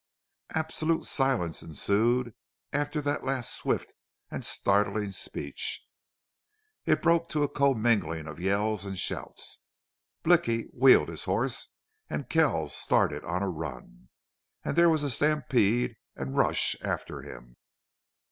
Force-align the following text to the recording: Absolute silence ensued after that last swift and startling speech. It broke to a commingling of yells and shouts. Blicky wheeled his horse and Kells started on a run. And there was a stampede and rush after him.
Absolute 0.55 1.03
silence 1.05 1.61
ensued 1.61 2.33
after 2.73 3.01
that 3.01 3.23
last 3.23 3.51
swift 3.55 3.93
and 4.31 4.43
startling 4.43 5.11
speech. 5.11 5.85
It 6.87 7.03
broke 7.03 7.29
to 7.29 7.43
a 7.43 7.47
commingling 7.47 8.27
of 8.27 8.39
yells 8.39 8.83
and 8.83 8.97
shouts. 8.97 9.59
Blicky 10.23 10.63
wheeled 10.73 11.09
his 11.09 11.25
horse 11.25 11.67
and 12.09 12.29
Kells 12.31 12.75
started 12.75 13.23
on 13.25 13.43
a 13.43 13.47
run. 13.49 14.09
And 14.65 14.75
there 14.75 14.89
was 14.89 15.03
a 15.03 15.11
stampede 15.11 15.95
and 16.15 16.35
rush 16.35 16.75
after 16.81 17.21
him. 17.21 17.55